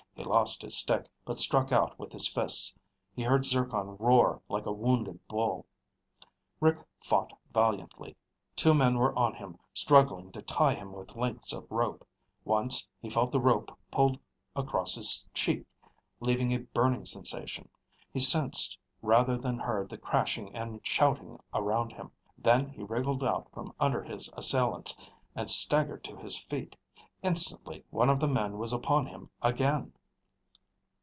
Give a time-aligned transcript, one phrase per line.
[0.13, 2.75] He lost his stick, but struck out with his fists.
[3.15, 5.65] He heard Zircon roar like a wounded bull.
[6.59, 8.15] Rick fought valiantly.
[8.55, 12.07] Two men were on him, struggling to tie him with lengths of rope.
[12.45, 14.19] Once he felt the rope pulled
[14.55, 15.65] across his cheek,
[16.19, 17.67] leaving a burning sensation.
[18.13, 22.11] He sensed rather than heard the crashing and shouting around him.
[22.37, 24.95] Then he wriggled out from under his assailants
[25.35, 26.75] and staggered to his feet.
[27.23, 29.91] Instantly one of the men was upon him again.